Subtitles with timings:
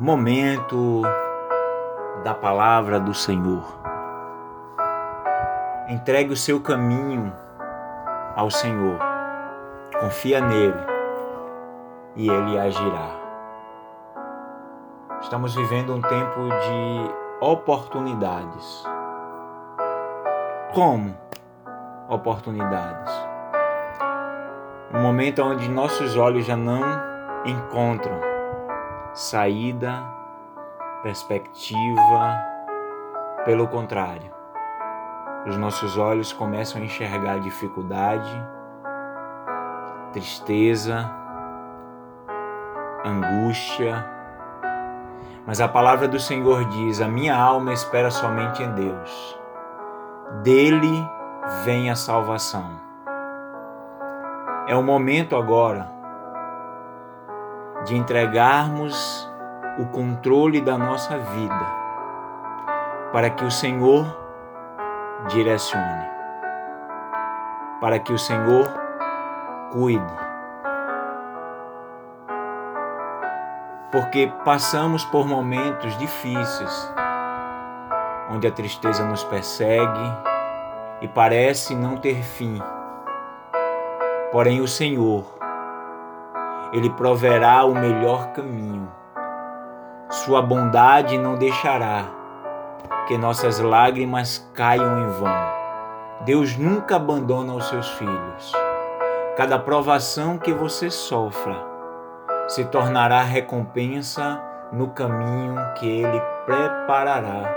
[0.00, 1.02] Momento
[2.22, 3.64] da palavra do Senhor.
[5.88, 7.32] Entregue o seu caminho
[8.36, 8.96] ao Senhor.
[9.98, 10.80] Confia nele
[12.14, 13.10] e ele agirá.
[15.20, 18.84] Estamos vivendo um tempo de oportunidades.
[20.74, 21.12] Como
[22.08, 23.12] oportunidades?
[24.94, 26.82] Um momento onde nossos olhos já não
[27.44, 28.27] encontram
[29.18, 30.04] saída,
[31.02, 32.40] perspectiva.
[33.44, 34.32] Pelo contrário,
[35.44, 38.30] os nossos olhos começam a enxergar dificuldade,
[40.12, 41.10] tristeza,
[43.04, 44.06] angústia.
[45.44, 49.40] Mas a palavra do Senhor diz: A minha alma espera somente em Deus.
[50.44, 51.04] Dele
[51.64, 52.70] vem a salvação.
[54.68, 55.97] É o momento agora
[57.88, 59.26] de entregarmos
[59.78, 61.66] o controle da nossa vida
[63.12, 64.04] para que o Senhor
[65.28, 66.06] direcione,
[67.80, 68.68] para que o Senhor
[69.72, 70.28] cuide.
[73.90, 76.94] Porque passamos por momentos difíceis,
[78.30, 80.12] onde a tristeza nos persegue
[81.00, 82.60] e parece não ter fim.
[84.30, 85.37] Porém, o Senhor
[86.72, 88.90] ele proverá o melhor caminho.
[90.10, 92.04] Sua bondade não deixará
[93.06, 95.58] que nossas lágrimas caiam em vão.
[96.22, 98.52] Deus nunca abandona os seus filhos.
[99.36, 101.56] Cada provação que você sofra
[102.48, 107.54] se tornará recompensa no caminho que Ele preparará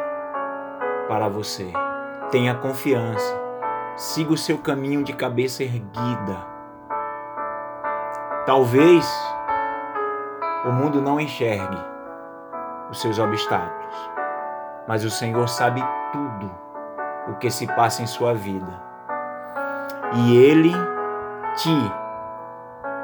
[1.07, 1.71] para você.
[2.29, 3.37] Tenha confiança,
[3.95, 6.50] siga o seu caminho de cabeça erguida
[8.45, 9.05] Talvez
[10.65, 11.77] o mundo não enxergue
[12.89, 14.11] os seus obstáculos,
[14.87, 16.51] mas o Senhor sabe tudo
[17.27, 18.81] o que se passa em sua vida.
[20.13, 20.73] E Ele
[21.55, 21.93] te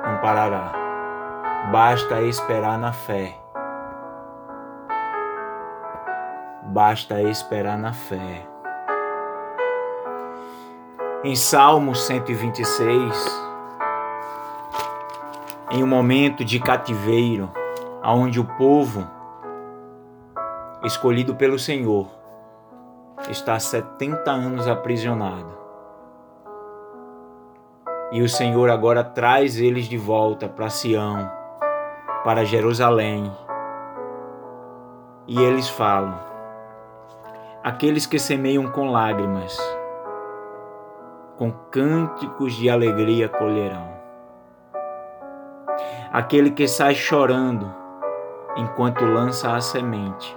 [0.05, 0.71] amparará.
[1.71, 3.37] Basta esperar na fé.
[6.63, 8.47] Basta esperar na fé.
[11.23, 13.46] Em Salmo 126,
[15.69, 17.51] em um momento de cativeiro,
[18.03, 19.05] onde o povo
[20.83, 22.07] escolhido pelo Senhor
[23.29, 25.57] está há 70 anos aprisionado.
[28.11, 31.29] E o Senhor agora traz eles de volta para Sião,
[32.23, 33.29] para Jerusalém.
[35.27, 36.17] E eles falam:
[37.61, 39.57] Aqueles que semeiam com lágrimas,
[41.37, 43.96] com cânticos de alegria colherão.
[46.11, 47.73] Aquele que sai chorando
[48.55, 50.33] enquanto lança a semente,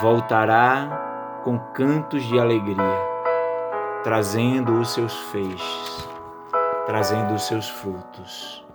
[0.00, 2.98] voltará com cantos de alegria,
[4.02, 6.08] trazendo os seus feixes,
[6.86, 8.66] trazendo os seus frutos.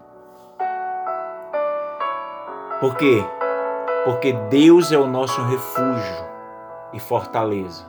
[2.79, 3.23] Por quê?
[4.05, 6.25] Porque Deus é o nosso refúgio
[6.93, 7.85] e fortaleza,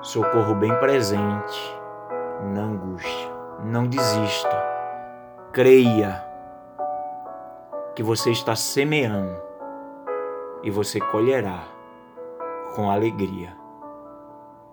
[0.00, 1.80] socorro bem presente
[2.54, 3.28] na angústia.
[3.64, 4.64] Não desista,
[5.52, 6.27] creia
[7.98, 9.42] que você está semeando
[10.62, 11.66] e você colherá
[12.76, 13.56] com alegria.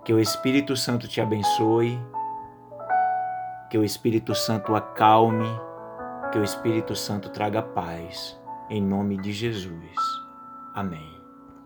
[0.03, 1.99] Que o Espírito Santo te abençoe,
[3.67, 5.49] que o Espírito Santo acalme,
[6.31, 9.95] que o Espírito Santo traga paz, em nome de Jesus.
[10.75, 11.24] Amém.